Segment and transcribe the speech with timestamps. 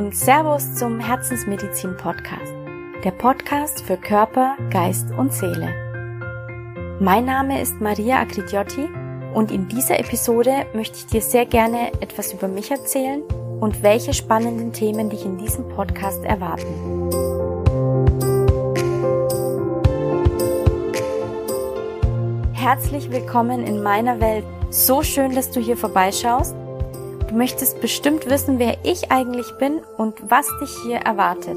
[0.00, 2.54] und Servus zum Herzensmedizin Podcast.
[3.04, 5.74] Der Podcast für Körper, Geist und Seele.
[7.00, 8.88] Mein Name ist Maria Agridiotti
[9.34, 13.20] und in dieser Episode möchte ich dir sehr gerne etwas über mich erzählen
[13.60, 17.10] und welche spannenden Themen dich in diesem Podcast erwarten.
[22.54, 24.46] Herzlich willkommen in meiner Welt.
[24.70, 26.56] So schön, dass du hier vorbeischaust
[27.30, 31.56] Du möchtest bestimmt wissen, wer ich eigentlich bin und was dich hier erwartet.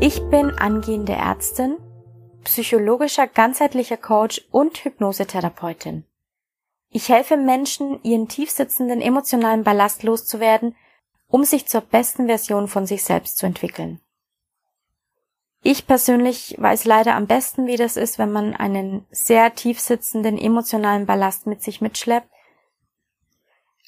[0.00, 1.76] Ich bin angehende Ärztin,
[2.44, 6.04] psychologischer ganzheitlicher Coach und Hypnosetherapeutin.
[6.88, 10.74] Ich helfe Menschen, ihren tiefsitzenden emotionalen Ballast loszuwerden,
[11.28, 14.00] um sich zur besten Version von sich selbst zu entwickeln.
[15.62, 20.38] Ich persönlich weiß leider am besten, wie das ist, wenn man einen sehr tief sitzenden
[20.38, 22.28] emotionalen Ballast mit sich mitschleppt.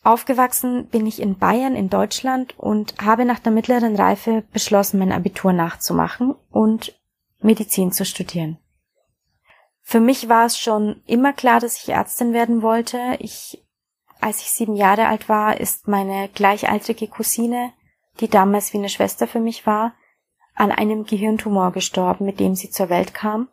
[0.05, 5.13] Aufgewachsen bin ich in Bayern in Deutschland und habe nach der mittleren Reife beschlossen, mein
[5.13, 6.99] Abitur nachzumachen und
[7.41, 8.59] Medizin zu studieren.
[9.81, 13.17] Für mich war es schon immer klar, dass ich Ärztin werden wollte.
[13.21, 13.65] Ich,
[14.21, 17.73] als ich sieben Jahre alt war, ist meine gleichaltrige Cousine,
[18.21, 19.95] die damals wie eine Schwester für mich war,
[20.55, 23.49] an einem Gehirntumor gestorben, mit dem sie zur Welt kam.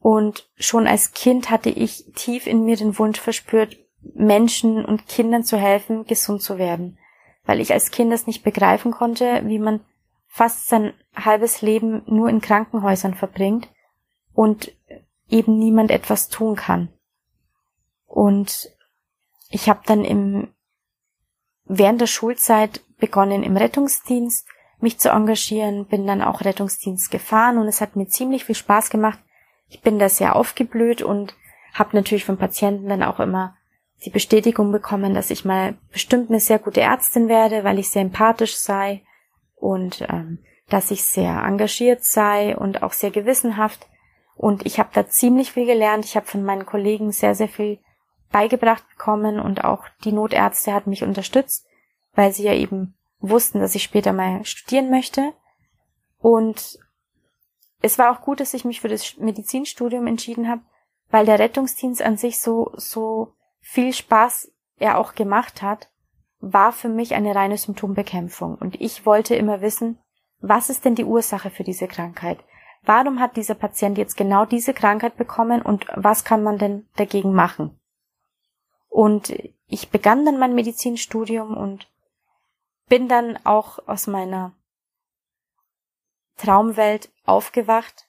[0.00, 3.78] Und schon als Kind hatte ich tief in mir den Wunsch verspürt,
[4.14, 6.98] Menschen und Kindern zu helfen, gesund zu werden,
[7.44, 9.80] weil ich als Kind es nicht begreifen konnte, wie man
[10.26, 13.68] fast sein halbes Leben nur in Krankenhäusern verbringt
[14.34, 14.76] und
[15.28, 16.90] eben niemand etwas tun kann.
[18.06, 18.70] Und
[19.48, 20.48] ich habe dann im
[21.64, 24.46] während der Schulzeit begonnen im Rettungsdienst
[24.80, 28.90] mich zu engagieren, bin dann auch Rettungsdienst gefahren und es hat mir ziemlich viel Spaß
[28.90, 29.18] gemacht.
[29.68, 31.34] Ich bin da sehr aufgeblüht und
[31.72, 33.56] habe natürlich von Patienten dann auch immer
[34.04, 38.02] die Bestätigung bekommen, dass ich mal bestimmt eine sehr gute Ärztin werde, weil ich sehr
[38.02, 39.02] empathisch sei
[39.54, 40.38] und ähm,
[40.68, 43.86] dass ich sehr engagiert sei und auch sehr gewissenhaft.
[44.36, 46.04] Und ich habe da ziemlich viel gelernt.
[46.04, 47.78] Ich habe von meinen Kollegen sehr, sehr viel
[48.30, 51.66] beigebracht bekommen und auch die Notärzte hat mich unterstützt,
[52.14, 52.96] weil sie ja eben
[53.28, 55.32] wussten, dass ich später mal studieren möchte.
[56.18, 56.78] Und
[57.80, 60.62] es war auch gut, dass ich mich für das Medizinstudium entschieden habe,
[61.10, 65.90] weil der Rettungsdienst an sich so, so viel Spaß er auch gemacht hat,
[66.40, 68.56] war für mich eine reine Symptombekämpfung.
[68.56, 69.98] Und ich wollte immer wissen,
[70.40, 72.38] was ist denn die Ursache für diese Krankheit?
[72.82, 77.32] Warum hat dieser Patient jetzt genau diese Krankheit bekommen und was kann man denn dagegen
[77.32, 77.78] machen?
[78.88, 79.34] Und
[79.66, 81.88] ich begann dann mein Medizinstudium und
[82.88, 84.52] bin dann auch aus meiner
[86.36, 88.08] Traumwelt aufgewacht,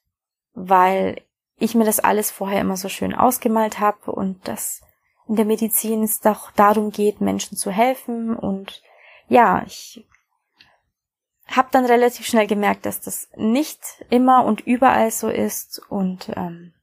[0.53, 1.21] weil
[1.57, 4.81] ich mir das alles vorher immer so schön ausgemalt habe und dass
[5.27, 8.35] in der Medizin es doch darum geht, Menschen zu helfen.
[8.35, 8.83] Und
[9.27, 10.05] ja, ich
[11.47, 15.81] habe dann relativ schnell gemerkt, dass das nicht immer und überall so ist.
[15.89, 16.73] Und ähm,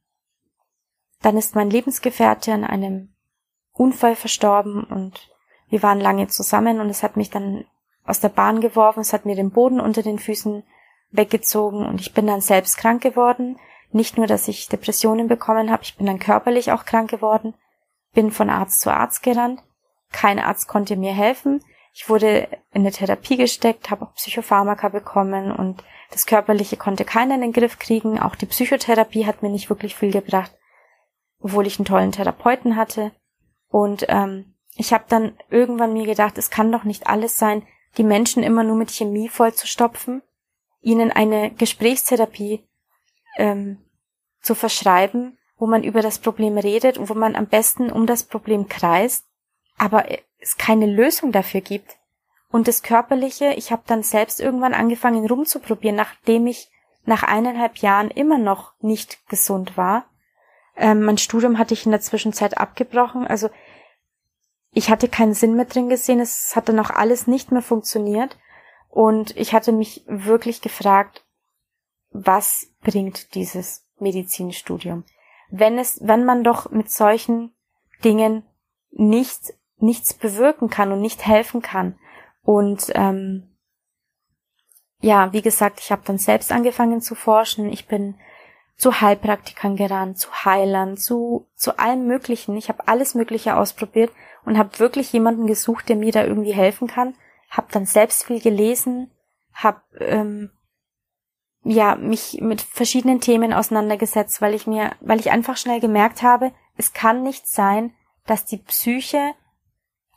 [1.21, 3.15] dann ist mein Lebensgefährte an einem
[3.73, 5.29] Unfall verstorben und
[5.69, 7.65] wir waren lange zusammen und es hat mich dann
[8.05, 10.65] aus der Bahn geworfen, es hat mir den Boden unter den Füßen
[11.11, 13.59] weggezogen und ich bin dann selbst krank geworden.
[13.91, 17.55] Nicht nur, dass ich Depressionen bekommen habe, ich bin dann körperlich auch krank geworden,
[18.15, 19.62] bin von Arzt zu Arzt gerannt.
[20.11, 21.62] Kein Arzt konnte mir helfen.
[21.95, 27.35] Ich wurde in eine Therapie gesteckt, habe auch Psychopharmaka bekommen und das Körperliche konnte keiner
[27.35, 28.19] in den Griff kriegen.
[28.19, 30.53] Auch die Psychotherapie hat mir nicht wirklich viel gebracht,
[31.41, 33.12] obwohl ich einen tollen Therapeuten hatte.
[33.69, 37.67] Und ähm, ich habe dann irgendwann mir gedacht, es kann doch nicht alles sein,
[37.97, 40.23] die Menschen immer nur mit Chemie vollzustopfen,
[40.81, 42.65] ihnen eine Gesprächstherapie
[43.37, 43.79] ähm,
[44.41, 48.25] zu verschreiben, wo man über das Problem redet und wo man am besten um das
[48.25, 49.25] Problem kreist,
[49.79, 50.07] aber
[50.39, 51.99] es keine Lösung dafür gibt.
[52.51, 56.69] Und das Körperliche, ich habe dann selbst irgendwann angefangen rumzuprobieren, nachdem ich
[57.05, 60.05] nach eineinhalb Jahren immer noch nicht gesund war.
[60.77, 63.27] Ähm, mein Studium hatte ich in der Zwischenzeit abgebrochen.
[63.27, 63.49] Also
[64.73, 68.39] ich hatte keinen Sinn mehr drin gesehen, es hatte noch alles nicht mehr funktioniert
[68.89, 71.25] und ich hatte mich wirklich gefragt,
[72.11, 75.05] was bringt dieses Medizinstudium?
[75.51, 77.55] Wenn es, wenn man doch mit solchen
[78.03, 78.45] Dingen
[78.91, 81.99] nicht, nichts bewirken kann und nicht helfen kann.
[82.43, 83.57] Und ähm,
[85.01, 87.71] ja, wie gesagt, ich habe dann selbst angefangen zu forschen.
[87.71, 88.17] Ich bin
[88.77, 92.57] zu Heilpraktikern gerannt, zu Heilern, zu, zu allem Möglichen.
[92.57, 94.11] Ich habe alles Mögliche ausprobiert
[94.44, 97.15] und habe wirklich jemanden gesucht, der mir da irgendwie helfen kann.
[97.50, 99.11] Habe dann selbst viel gelesen,
[99.53, 100.50] habe ähm,
[101.65, 106.53] ja mich mit verschiedenen Themen auseinandergesetzt, weil ich mir, weil ich einfach schnell gemerkt habe,
[106.77, 107.93] es kann nicht sein,
[108.27, 109.35] dass die Psyche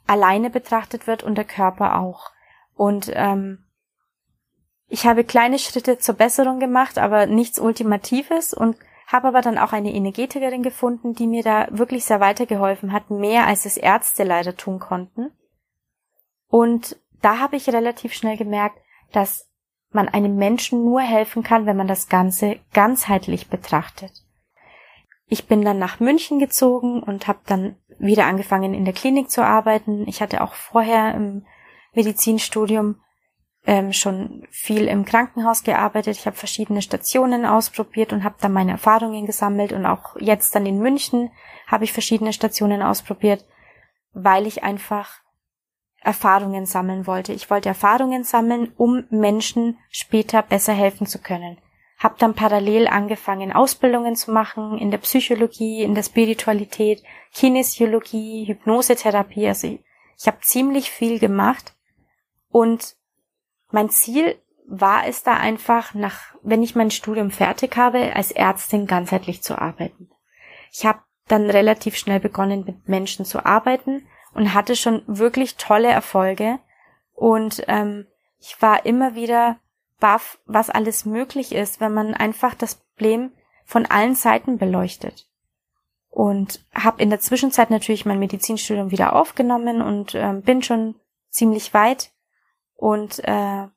[0.07, 2.31] alleine betrachtet wird und der Körper auch.
[2.75, 3.65] Und ähm,
[4.87, 9.73] ich habe kleine Schritte zur Besserung gemacht, aber nichts Ultimatives und habe aber dann auch
[9.73, 14.55] eine Energetikerin gefunden, die mir da wirklich sehr weitergeholfen hat, mehr als es Ärzte leider
[14.55, 15.31] tun konnten.
[16.47, 18.77] Und da habe ich relativ schnell gemerkt,
[19.11, 19.49] dass
[19.91, 24.11] man einem Menschen nur helfen kann, wenn man das Ganze ganzheitlich betrachtet.
[25.27, 29.43] Ich bin dann nach München gezogen und habe dann wieder angefangen in der Klinik zu
[29.43, 30.07] arbeiten.
[30.07, 31.45] Ich hatte auch vorher im
[31.93, 33.01] Medizinstudium
[33.65, 36.17] ähm, schon viel im Krankenhaus gearbeitet.
[36.17, 40.65] Ich habe verschiedene Stationen ausprobiert und habe dann meine Erfahrungen gesammelt und auch jetzt dann
[40.65, 41.31] in München
[41.67, 43.45] habe ich verschiedene Stationen ausprobiert,
[44.13, 45.21] weil ich einfach
[46.01, 47.33] Erfahrungen sammeln wollte.
[47.33, 51.57] Ich wollte Erfahrungen sammeln, um Menschen später besser helfen zu können.
[51.97, 57.01] Hab dann parallel angefangen, Ausbildungen zu machen in der Psychologie, in der Spiritualität,
[57.33, 59.47] Kinesiologie, Hypnosetherapie.
[59.47, 59.79] Also ich,
[60.19, 61.73] ich habe ziemlich viel gemacht
[62.49, 62.95] und
[63.75, 68.87] mein Ziel war es da einfach, nach, wenn ich mein Studium fertig habe, als Ärztin
[68.87, 70.09] ganzheitlich zu arbeiten.
[70.71, 75.89] Ich habe dann relativ schnell begonnen, mit Menschen zu arbeiten und hatte schon wirklich tolle
[75.89, 76.59] Erfolge.
[77.13, 78.07] Und ähm,
[78.39, 79.59] ich war immer wieder
[79.99, 83.33] baff, was alles möglich ist, wenn man einfach das Problem
[83.65, 85.27] von allen Seiten beleuchtet.
[86.09, 90.95] Und habe in der Zwischenzeit natürlich mein Medizinstudium wieder aufgenommen und äh, bin schon
[91.29, 92.14] ziemlich weit
[92.75, 93.67] und äh,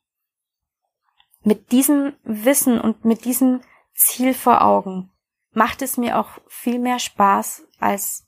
[1.43, 3.61] mit diesem Wissen und mit diesem
[3.95, 5.11] Ziel vor Augen
[5.53, 8.27] macht es mir auch viel mehr Spaß als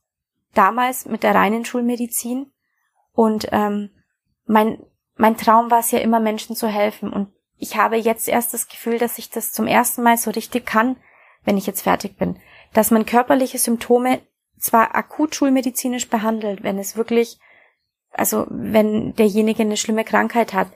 [0.55, 2.53] damals mit der reinen Schulmedizin.
[3.13, 3.91] Und ähm,
[4.47, 4.83] mein,
[5.17, 7.13] mein Traum war es ja immer, Menschen zu helfen.
[7.13, 10.67] Und ich habe jetzt erst das Gefühl, dass ich das zum ersten Mal so richtig
[10.67, 10.97] kann,
[11.45, 12.39] wenn ich jetzt fertig bin.
[12.73, 14.21] Dass man körperliche Symptome
[14.59, 17.39] zwar akut schulmedizinisch behandelt, wenn es wirklich
[18.13, 20.69] also wenn derjenige eine schlimme Krankheit hat,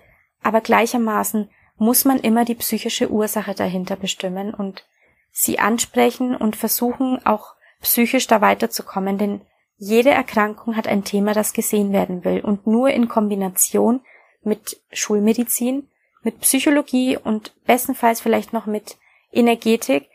[0.43, 4.87] aber gleichermaßen muss man immer die psychische Ursache dahinter bestimmen und
[5.33, 9.41] sie ansprechen und versuchen auch psychisch da weiterzukommen, denn
[9.77, 12.41] jede Erkrankung hat ein Thema, das gesehen werden will.
[12.41, 14.01] Und nur in Kombination
[14.43, 15.89] mit Schulmedizin,
[16.23, 18.97] mit Psychologie und bestenfalls vielleicht noch mit
[19.33, 20.09] Energetik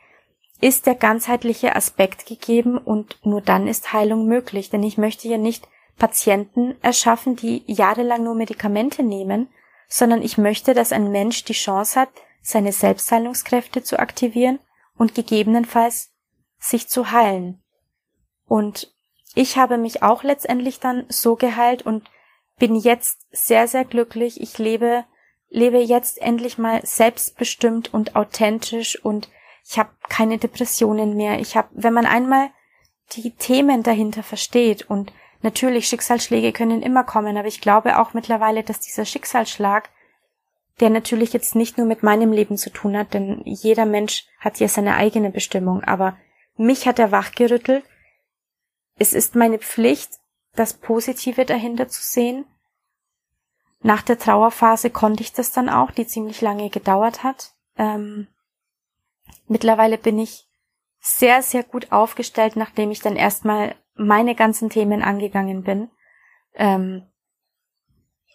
[0.62, 5.38] ist der ganzheitliche Aspekt gegeben und nur dann ist Heilung möglich, denn ich möchte ja
[5.38, 5.68] nicht
[6.00, 9.50] Patienten erschaffen, die jahrelang nur Medikamente nehmen,
[9.88, 12.10] sondern ich möchte, dass ein Mensch die Chance hat,
[12.42, 14.60] seine Selbstheilungskräfte zu aktivieren
[14.98, 16.12] und gegebenenfalls
[16.58, 17.62] sich zu heilen.
[18.48, 18.94] Und
[19.36, 22.10] ich habe mich auch letztendlich dann so geheilt und
[22.58, 24.42] bin jetzt sehr, sehr glücklich.
[24.42, 25.06] Ich lebe,
[25.50, 29.30] lebe jetzt endlich mal selbstbestimmt und authentisch und
[29.66, 31.40] ich habe keine Depressionen mehr.
[31.40, 32.50] Ich habe, wenn man einmal
[33.14, 38.64] die Themen dahinter versteht und Natürlich, Schicksalsschläge können immer kommen, aber ich glaube auch mittlerweile,
[38.64, 39.90] dass dieser Schicksalsschlag,
[40.80, 44.60] der natürlich jetzt nicht nur mit meinem Leben zu tun hat, denn jeder Mensch hat
[44.60, 46.18] ja seine eigene Bestimmung, aber
[46.58, 47.86] mich hat er wachgerüttelt.
[48.98, 50.20] Es ist meine Pflicht,
[50.56, 52.46] das Positive dahinter zu sehen.
[53.82, 57.54] Nach der Trauerphase konnte ich das dann auch, die ziemlich lange gedauert hat.
[57.78, 58.28] Ähm,
[59.48, 60.50] mittlerweile bin ich
[61.00, 65.90] sehr, sehr gut aufgestellt, nachdem ich dann erstmal meine ganzen Themen angegangen bin.
[66.56, 67.04] Ähm,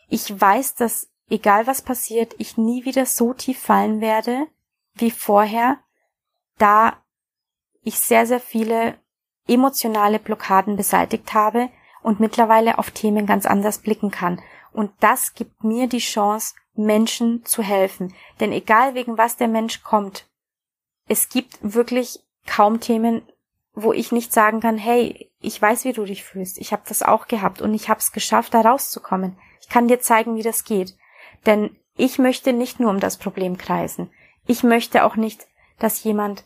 [0.09, 4.47] ich weiß, dass egal was passiert, ich nie wieder so tief fallen werde
[4.94, 5.78] wie vorher,
[6.59, 7.02] da
[7.83, 8.97] ich sehr, sehr viele
[9.49, 11.68] emotionale Blockaden beseitigt habe
[12.02, 14.40] und mittlerweile auf Themen ganz anders blicken kann.
[14.73, 18.14] Und das gibt mir die Chance, Menschen zu helfen.
[18.40, 20.28] Denn egal wegen was der Mensch kommt,
[21.06, 23.23] es gibt wirklich kaum Themen,
[23.75, 26.58] wo ich nicht sagen kann, hey, ich weiß, wie du dich fühlst.
[26.58, 29.38] Ich habe das auch gehabt und ich habe es geschafft, da rauszukommen.
[29.60, 30.96] Ich kann dir zeigen, wie das geht.
[31.46, 34.10] Denn ich möchte nicht nur um das Problem kreisen.
[34.46, 35.46] Ich möchte auch nicht,
[35.78, 36.44] dass jemand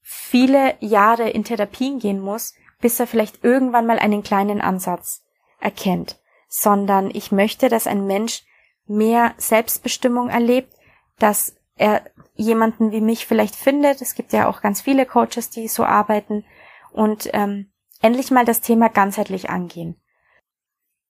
[0.00, 5.24] viele Jahre in Therapien gehen muss, bis er vielleicht irgendwann mal einen kleinen Ansatz
[5.60, 8.44] erkennt, sondern ich möchte, dass ein Mensch
[8.86, 10.74] mehr Selbstbestimmung erlebt,
[11.18, 12.02] dass er
[12.34, 14.02] jemanden wie mich vielleicht findet.
[14.02, 16.44] Es gibt ja auch ganz viele Coaches, die so arbeiten
[16.92, 17.72] und ähm,
[18.04, 19.96] endlich mal das Thema ganzheitlich angehen.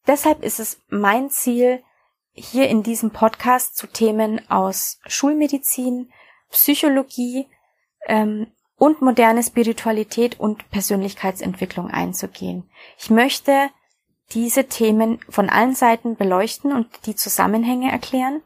[0.06, 1.82] Deshalb ist es mein Ziel,
[2.32, 6.12] hier in diesem Podcast zu Themen aus Schulmedizin,
[6.50, 7.48] Psychologie
[8.06, 8.46] ähm,
[8.76, 12.70] und moderne Spiritualität und Persönlichkeitsentwicklung einzugehen.
[12.98, 13.70] Ich möchte
[14.32, 18.42] diese Themen von allen Seiten beleuchten und die Zusammenhänge erklären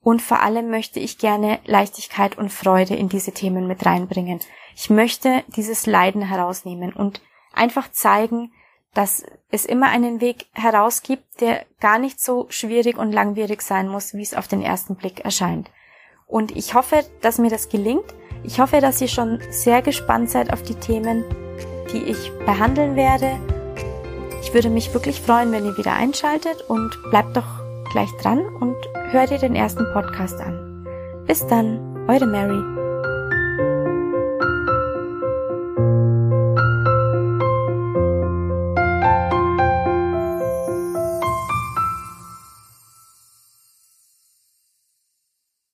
[0.00, 4.40] und vor allem möchte ich gerne Leichtigkeit und Freude in diese Themen mit reinbringen.
[4.74, 7.20] Ich möchte dieses Leiden herausnehmen und
[7.54, 8.52] einfach zeigen,
[8.94, 13.88] dass es immer einen Weg heraus gibt, der gar nicht so schwierig und langwierig sein
[13.88, 15.70] muss, wie es auf den ersten Blick erscheint.
[16.26, 18.14] Und ich hoffe, dass mir das gelingt.
[18.42, 21.24] Ich hoffe, dass ihr schon sehr gespannt seid auf die Themen,
[21.92, 23.38] die ich behandeln werde.
[24.42, 28.76] Ich würde mich wirklich freuen, wenn ihr wieder einschaltet und bleibt doch gleich dran und
[29.10, 30.86] hört ihr den ersten Podcast an.
[31.26, 32.71] Bis dann, eure Mary.